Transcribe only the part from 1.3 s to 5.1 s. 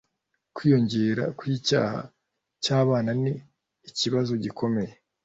kwicyaha cyabana ni ikibazo gikomeye